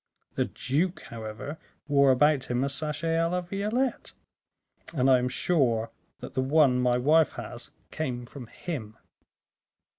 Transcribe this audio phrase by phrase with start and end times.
[0.33, 4.13] The duke, however, wore about him a sachet a la violette,
[4.95, 8.97] and I am sure that the one my wife has came from him."